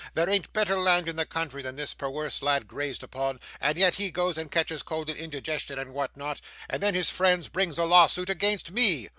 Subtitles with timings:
[0.15, 3.93] There an't better land in the country than this perwerse lad grazed on, and yet
[3.93, 7.77] he goes and catches cold and indigestion and what not, and then his friends brings
[7.77, 9.09] a lawsuit against ME!